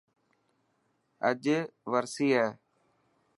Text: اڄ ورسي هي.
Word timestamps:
اڄ 1.27 1.43
ورسي 1.91 2.27
هي. 2.37 2.47